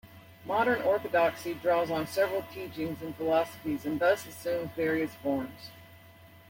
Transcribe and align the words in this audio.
Modern 0.47 0.81
Orthodoxy 0.81 1.53
draws 1.53 1.91
on 1.91 2.07
several 2.07 2.41
teachings 2.51 3.03
and 3.03 3.15
philosophies, 3.15 3.85
and 3.85 3.99
thus 3.99 4.25
assumes 4.25 4.71
various 4.75 5.13
forms. 5.13 5.69